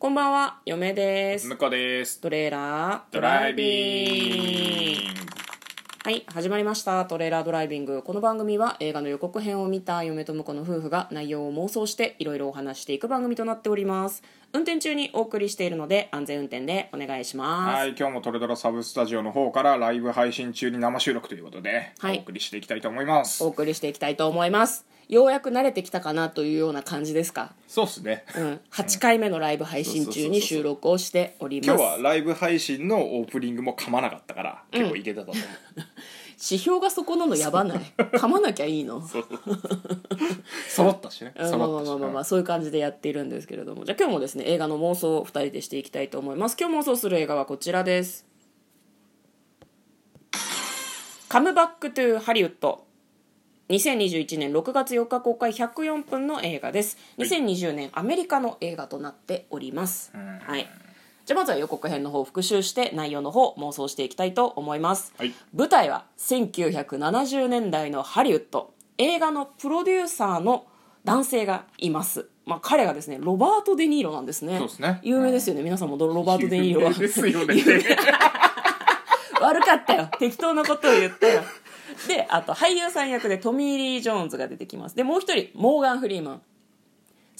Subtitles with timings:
[0.00, 1.46] こんばんは、嫁です。
[1.46, 5.20] 向こうですトレーラードドライビング
[6.02, 7.04] はい、始まりました。
[7.04, 8.02] トレーラードライビング。
[8.02, 14.22] この番組は映画の予告編を見た嫁と婿の夫婦が内容を妄想していろいろお話していく番組となっております。
[14.54, 17.76] 運転中にお送りしているので安全運転でお願いします。
[17.76, 24.86] はい今日もトレドラサブスタジオの方からライブ配信中に生収録ということで、はいお送りしていきたいと思いますお送りしていきたいと思います。
[25.10, 27.52] ようやく慣れてきたかなというような感じですか？
[27.66, 28.24] そうっすね。
[28.36, 31.66] うん、8回目のライブ配信中に収録をしております。
[31.70, 35.44] 今日はライブ配信のオープニングも噛まなかったから結構いけたと思う、
[36.40, 37.80] 指標がそこなのやばない。
[37.98, 39.02] 噛まなきゃいいの？
[40.68, 41.34] 揃ったしね。
[41.36, 43.84] まあまあまあまあまあそういう感じでやっているんですけれども。
[43.84, 46.56] じゃあ今日もですね映画の妄想を2人でしていきたいと思います。
[46.56, 48.26] 今日妄想する映画はこちらです
[51.28, 52.84] 「カムバックトゥハリウッド」
[53.70, 56.98] 2021年6月4日公開104分の映画です。
[57.18, 60.10] 2020年アメリカの映画となっております、
[60.44, 60.68] はい。
[61.24, 65.32] じゃあまずは予告編の方を復習して内容の方妄想していきたいと思います、はい。
[65.54, 68.74] 舞台は1970年代のハリウッド。
[68.98, 70.66] 映画のプロデューサーの
[71.04, 74.58] 男性がいます、まあ、彼がですねロバート・デ・ニーロなんですね。
[74.58, 74.98] そうですね。
[75.04, 76.90] 有名ですよね、皆さんもロバート・デ・ニーロは。
[76.90, 77.54] 有名ですよね。
[79.40, 80.08] 悪かったよ。
[80.18, 81.42] 適当なことを言ったよ
[82.08, 84.96] であと俳優さん役でトミー・リー・ジョーンズが出てきます。
[84.96, 86.42] でもう一人モーガン・フリーマン。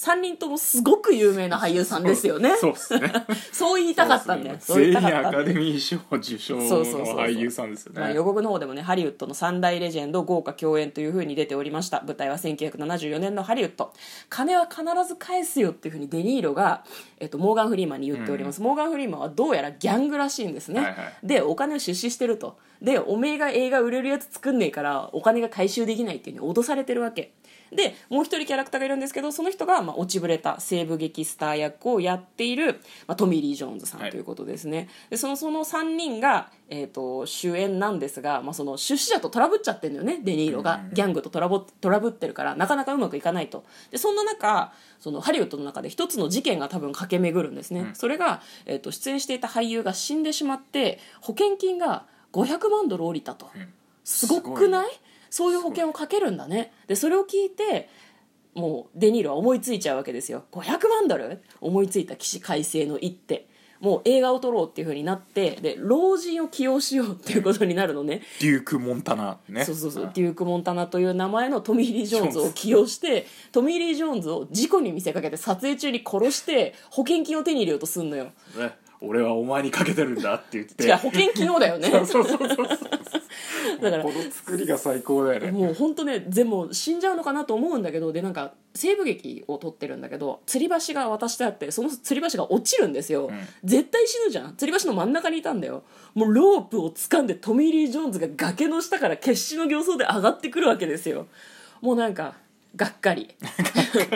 [0.00, 2.56] 3人ともすごく有名な俳優さんですよね。
[2.58, 3.12] そうっすね。
[3.52, 4.56] そう言いたかったんだよ。
[4.58, 5.28] そういたかった。
[5.28, 12.02] アカデミー賞受賞の俳優さんですよまあ、ね予告の方でもねハリウッドの三大レジェンド豪華共演という風に出ておりました。
[12.02, 13.92] 舞台は1974年のハリウッド。
[14.30, 16.82] 金は必ず返すよっていう風にデニーロが、
[17.18, 21.26] えっと、モーガン・フリーマンに言っております、モーガン・フリーマンはどうやらギャングらしいんですね、はいはい。
[21.26, 22.56] でお金を出資してると。
[22.80, 27.32] でおめえが映画売れるやつ作んねえからお金が回収できないっていう風に脅されてるわけ。
[27.72, 34.10] でもう一人キャラクターがいるんですけどその人が、まあ、落ちぶれた西部劇スター役をやっている、まあ、トミー・リー・ジョーンズさんはい。
[34.10, 40.22] ということですね、でそのその3人が、えー、と主演なんですが、まあ、その出資者とトラブっちゃってるんだよね。
[40.24, 43.64] デニーロが、ギャングとトラボトラブってるからなかなかうまくいかないと。
[43.90, 53.50] でそんな中そのハリウッドの中で一つの事件が多分駆け巡るんですね、それが、えー、と出演していた俳優が死んでしまって保険金が500万ドル降りたと、
[54.04, 54.86] すごくない。
[55.30, 56.72] そういう保険をかけるんだね。
[56.88, 57.88] でそれを聞いて
[58.54, 60.44] もうデニーロは思いついちゃうわけですよ。
[60.52, 61.42] 500万ドル？
[61.60, 63.48] 思いついた起死回生の一手。
[63.80, 69.64] もう映画を撮ろうっていう風になってで老人を起用しようっていうことになるのね、デューク・モンタナね。
[69.64, 70.10] そうそうそう。
[70.12, 78.24] デューク・モンタナという名前のトミー・リー・ジョーンズを起用してトミー・リー・ジョーンズを事故に見せかけて撮影中に殺して保険金を手に入れようとすんのよ。
[78.24, 78.32] ね。
[79.00, 80.84] 俺はお前にかけてるんだって言って。
[80.84, 81.88] 違う保険金をだよね。
[82.04, 82.68] そうそうそうそう
[83.80, 85.50] だからこの作りが最高だよね。
[85.50, 93.30] もう本当ね全部死んじゃうのかなと思うんだけどでなんか西部劇を撮ってるんだけど吊り橋が渡してあってその吊り橋が落ちるんですよ、
[93.64, 94.52] 絶対死ぬじゃん。
[94.52, 95.82] 吊り橋の真ん中にいたんだよ。
[96.14, 101.26] もうロープを掴んでトミー・リー・ジョーンズが崖の下から決死の形相で上がってくるわけですよ。
[101.80, 102.34] もうなんか
[102.76, 103.34] がっかり。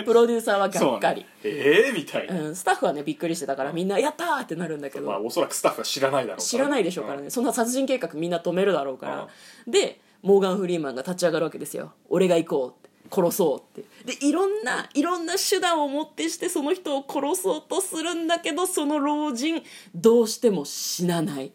[0.05, 1.27] プロデューサーはがっかり。
[1.43, 9.29] ええみたいな、うん、スタッフはねびっくりしてたからみんな「やったー!」ってなるんだけど、まあおそらくスタッフは知らないだろう知らないでしょうからね、そんな殺人計画みんな止めるだろうから、
[9.67, 11.93] でモーガン・フリーマンが立ち上がるわけですよ。
[12.09, 12.85] 俺が行こうって。
[13.15, 19.63] 殺そうってでいろんないろんな手段をもってしてその人を殺そうとするんだけどその老人
[19.95, 21.53] どうしても死なない、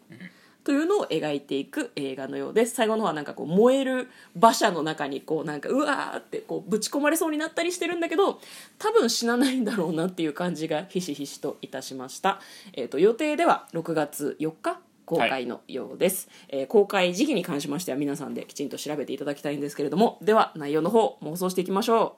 [0.70, 2.76] というのを描いていく映画のようです。
[2.76, 8.40] 最後の方はなんかこう燃える馬車の中にこうなんかうわーってこうぶち込まれそうになったりしてるんだけど
[8.78, 12.38] 多分死なないんだろうなっていう感じがひしひしといたしました、
[12.74, 22.16] えー、と予定では6月4日公開のようです、えー公開時期に関しましては皆さんできちんと調べていただきたいんですけれどもでは内容の方妄想していきましょ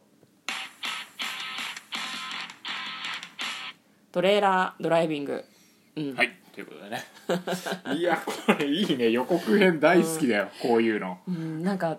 [4.11, 4.13] う。
[4.13, 5.43] トレーラードライビング。
[5.97, 6.15] うん。
[6.15, 7.05] はいということでね。
[7.97, 9.11] いやこれいいね。
[9.11, 11.19] 予告編大好きだよ、こういうの。
[11.27, 11.97] うんなんか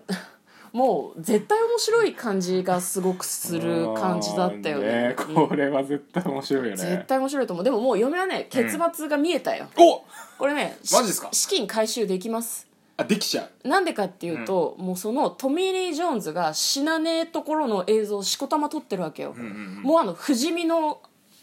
[0.72, 5.14] もう絶対面白い感じがすごくする感じだったよね。
[5.18, 6.76] うんうんこれは絶対面白いよね。
[6.76, 7.64] 絶対面白いと思う。
[7.64, 10.04] でももう嫁はね結末が見えたよ、お
[10.38, 11.28] これねマジっすか？
[11.32, 12.66] 資金回収できます。
[12.96, 13.68] あできちゃう。
[13.68, 19.34] なんでかっていうと、もうそのトミー・リー・ジョーンズが死なねえところの映像をしこたま撮ってるわけよ、
[19.82, 21.00] もうあの不死身の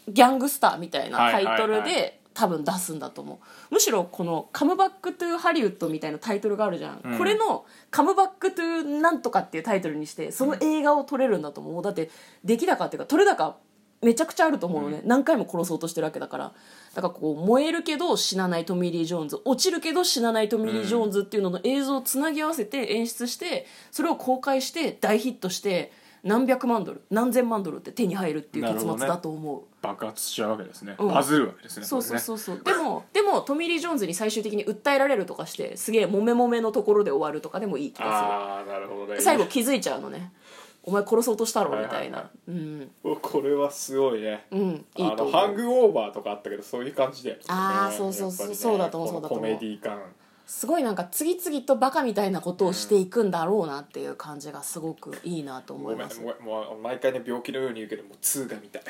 [0.08, 1.90] ギャングスターみたいなタイトルはいはい。
[1.92, 3.40] はで多分出すんだと思
[3.70, 3.74] う。
[3.74, 12.10] むしろこの「カムバック・トゥ・ハリウッド」みたいなタイトルがあるじゃん、これの「カムバック・トゥ・なんとか」っていうタイトルにしてその映画を撮れるんだと思う、だって
[12.44, 13.56] 出来高っていうか撮れ高
[14.02, 16.52] めちゃくちゃあると思うのね、何回も殺そうとしてるわけだから。
[16.94, 25.92] だからこう燃えるけど死なないトミー・リー・ジョーンズ落ちるけど死なないトミー・リー・ジョーンズっていうのの映像をつなぎ合わせて演出してそれを公開して大ヒットして
[26.24, 31.08] 何百万ドル何千万ドルって手に入るっていう結末だと思う、爆発しちゃうわけですね、うん。
[31.08, 32.62] バズるわけですねそうそううそうそう。
[32.62, 39.06] でもでもトミー・リー・ジョーンズに最終的に訴えられるとかしてすげえモメモメのところで終わるとかでもいい気がああなるほどね。
[39.08, 40.32] する最後気づいちゃうのね。
[40.84, 42.90] お前殺そうとしたろみたいな、はいはうん。
[43.20, 44.46] これはすごいね。
[44.50, 47.42] うんいいあとハングオーバーとかあったけどそういう感じだよね。
[47.48, 48.48] あーそうそうそう。
[48.48, 49.44] ねそうだと思うそうだと思う。
[49.46, 50.00] コメディ感
[50.46, 56.20] すごいなんか次々とバカみたいなことをしていくんだろうなっていう感じがすごくいいなと思います。
[56.20, 56.32] も
[56.78, 58.82] う毎回ね病気のように言うけどもう2が見たい。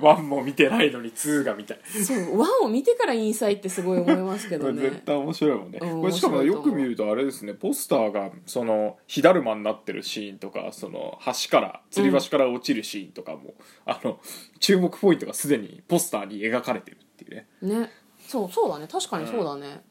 [0.00, 14.18] ワンも見てないのに2が見たいそうワンを見てからインサイってすごい思いますけど 絶ね対面白いもんね、うんこれしかもよく見るとあれですねポスターがその火だるまになってるシーンとかその橋から吊り橋から落ちるシーンとかも、あの
[14.58, 17.46] 注目ポイントがすでにポスターに描かれてるっていうね。
[17.62, 17.90] ね。
[18.26, 18.88] そうそうだね。
[18.90, 19.82] 確かにそうだね、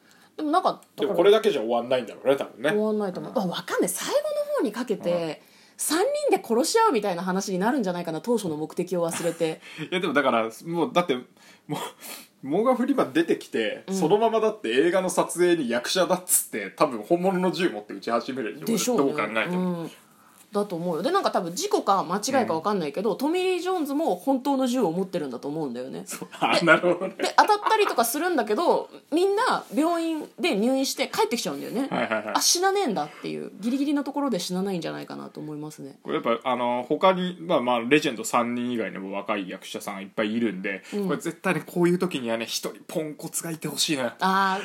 [0.42, 2.70] でもなんかでもこれだけじゃ終わんないんだろうね多分ね。
[2.70, 3.88] 終わんないと思う、あ分かんない。
[3.88, 5.40] 最後の方にかけて、
[5.78, 5.94] 3
[6.30, 9.60] 人で殺し合うみたいな話になるんじゃないかな当初の目的を忘れて。
[9.90, 11.22] いやでもだからもうだっても
[11.68, 11.78] う
[12.42, 19.12] モーガン・フリーマン出てきて、そのままだって映画の撮影に役者だっつって多分本物の銃持って撃ち始めるでしょうね。
[19.12, 19.90] どう考えても、うん
[20.52, 21.02] だと思うよ。
[21.02, 26.04] でなんか多分事故か間違いか分かんないけど、トミー・リー・ジョーンズも本当の銃を持ってるんだと思うんだよね。
[26.40, 27.14] あなるほどね。
[27.18, 32.34] で当たったりとかするんだけどみんな病院で入院して帰ってきちゃうんだよね、はいはいはい。
[32.34, 35.98] あ死なねえんだっていうギリギリのところで死なないんじゃないかなと思いますね。
[36.02, 41.06] これやっぱあの他にまあまあレジェンド3人以外にも若い役者さんいっぱいいるんで、ん。
[41.06, 44.60] これ絶対にこういう時にはね一人ポンコツがいてほしいのよあ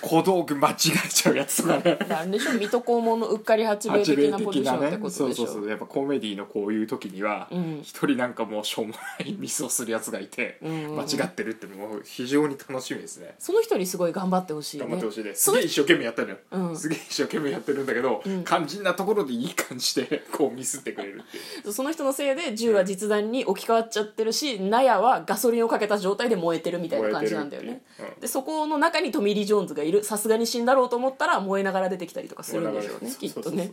[0.00, 0.74] 小道具間違
[1.04, 1.98] えちゃうやつとかね。
[2.10, 7.80] ああれでしょ水戸黄門のうっかり八兵衛的なポジションってことでしょそうそうやっぱコメディのこういう時にはうん。
[7.82, 13.34] 一、人なんかもうしょうもないミスをするやつがいて、間違ってるってもう非常に楽しみですね。
[13.38, 14.84] その人にすごい頑張ってほしいね。
[14.84, 15.52] 頑張ってほしいです。
[15.52, 16.76] げえ一生懸命やってるのよ、うん。
[16.76, 18.44] すげえ一生懸命やってるんだけど、ん。
[18.44, 21.72] 肝心なところでいい感じで こうミスってくれるっていう。
[21.72, 27.82] その人のせいで銃は実弾に置き換わっちゃってるし納屋はガソリンをかけた状態で燃えてるみたいな感じなんだよね。
[28.20, 33.72] でそこの中にトミー・リー・ジョーンズがいるさすがに死んだろうと思ったら燃えながら出てきたりとかするんでしょうねきっとね。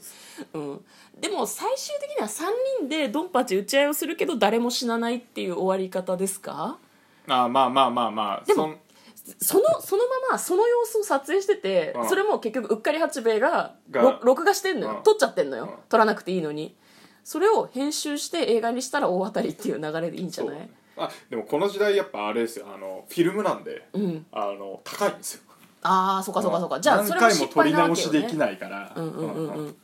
[0.53, 0.85] うん。
[1.19, 2.45] でも最終的には3
[2.79, 6.77] 人でドンパチ打ち合いをするけど誰も死なないっていう終わり方ですか？
[7.27, 8.45] ああまあまあまあまあ。
[8.45, 8.75] でも
[9.39, 12.09] そのそのままその様子を撮影してて、うん。
[12.09, 13.75] それも結局うっかり八兵衛が
[14.23, 15.03] 録画してんのよ、うん。
[15.03, 15.69] 撮っちゃってんのよ、うん。
[15.89, 16.75] 撮らなくていいのに。
[17.23, 20.69] それを編集して映画にしたら大当たりっていう流れでいいんじゃない？
[20.97, 22.65] あでもこの時代やっぱあれですよ。
[22.73, 24.25] あのフィルムなんで、うん。
[24.31, 25.41] あの高いんですよ。
[25.83, 26.79] ああそうかそうかそうか。
[26.79, 28.93] じゃあ何それも回も撮り直しできないから。
[28.95, 29.13] うんうん。
[29.13, 29.75] うんうんうん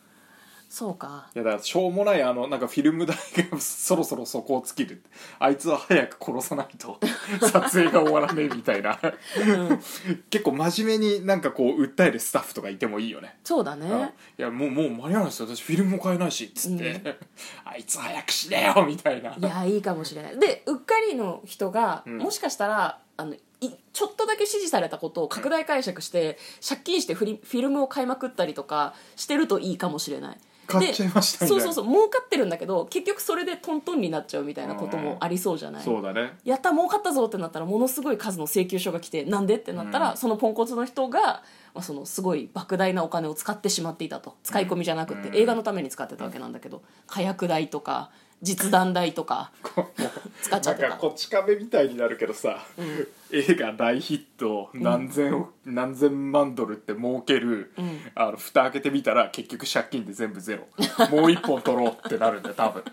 [0.70, 1.30] そうか。
[1.36, 3.16] いやだからしょうもないあのなんかフィルム代
[3.52, 5.04] がそろそろ底を尽きる。
[5.40, 7.00] あいつは早く殺さないと
[7.42, 9.00] 撮影が終わらねえみたいな。
[10.30, 13.38] 結構真面目になんかこう訴えるスタッフとかいてもいいよね。
[13.44, 13.80] そうだうん。
[13.80, 15.48] ねいやもうもう間に合わないですよ。
[15.48, 17.18] 私フィルムも買えないしっつって、
[17.64, 19.36] あいつ早くしねよみたいな。
[19.36, 20.40] いやいいかもしれない。
[20.40, 22.18] でうっかりの人が、ん。
[22.18, 31.64] もしかしたらあのいちょっとだけ指示されたことを拡大解釈して、借金してフリフィルムを買いまくったりとかしてるといいかもしれない買っちゃいましたでみたいな。
[31.66, 36.38] そうそうそう儲かってるんだけど結局それでトントンになっちゃうみたいなこともありそうじゃない、そうだね。
[36.44, 40.18] やった儲かったぞってなったらものすごい数の請求書が来てなんでってなったら、うん。
[40.18, 41.44] そのポンコツの人が、ま
[41.76, 44.36] あ、そのすごい莫大なお金を使ってしまっていたと。
[44.44, 45.36] 使い込みじゃなくて、うん。
[45.36, 49.52] 映画のために使ってたわけなんだけど火薬代とか実弾代とか
[50.42, 50.90] 使っちゃってた。
[50.90, 52.66] なんかこち亀みたいになるけどさ、
[53.36, 58.00] 映画大ヒット何千億、何千万ドルって儲ける、ん。
[58.16, 60.68] あの蓋開けてみたら結局借金で全部ゼロ。
[61.12, 62.84] もう一本取ろうってなるんだよ多分。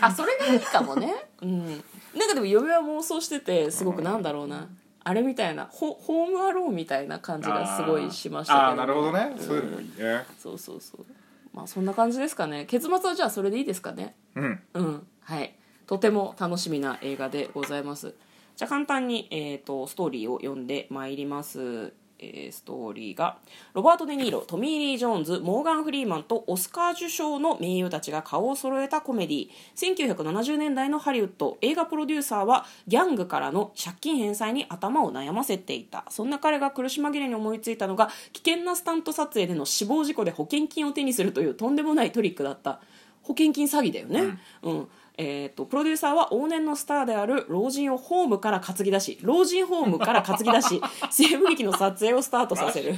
[0.00, 1.14] あそれがいいかもね。
[1.40, 1.66] うん。
[1.68, 4.68] なんかでも嫁は妄想しててすごくなんだろうな、
[5.04, 10.24] あれみたいなホホームアローンみたいな感じがすごいしましたけど、あーあーなるほどね、そういうのもいいね。
[10.38, 11.06] そうそうそう。
[11.52, 12.64] まあそんな感じですかね。
[12.66, 14.16] 結末はじゃあそれでいいですかね。
[14.34, 14.62] うん。
[14.74, 15.06] うん。
[15.20, 15.54] はい。
[15.86, 18.14] とても楽しみな映画でございます
[18.56, 21.92] じゃあ簡単に、えー、とストーリーを読んでまいります。
[22.18, 23.36] えーストーリーが
[23.74, 31.58] ロバート・デ・ニーロトミー・リー・ジョーンズモーガン・フリーマンとオスカー受賞の名優たちが顔を揃えたコメディ1970年代のハリウッド。
[31.60, 36.06] 映画プロデューサーはギャングからの借金返済に頭を悩ませていた。
[36.08, 42.80] そんな彼が苦し紛れに思いついたのが危険なスタント撮影での死亡事故で保険金を手にするというとんでもないトリックだった。
[43.22, 52.94] 保険金詐欺だよね、うんえー、とプロデューサーは往年のスターである老人をホームから担ぎ出し老人ホームから担ぎ出し 西部劇の撮影をスタートさせる。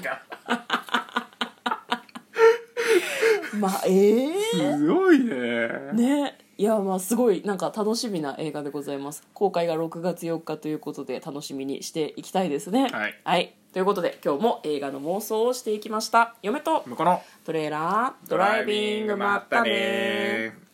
[3.54, 5.68] まあええすごいね。
[5.92, 6.38] ね。
[6.56, 9.22] いやまあすごいなんか楽しみな映画でございます。
[9.32, 12.88] 公開が6月4日ということで楽しみにしていきたいですね。
[13.24, 16.34] はい、ということで今日も映画の妄想をしていきました。
[16.42, 20.67] 嫁と向こうのトレーラードライビングまったね